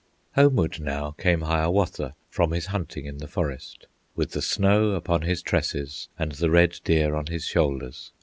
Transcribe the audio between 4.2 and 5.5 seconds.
the snow upon his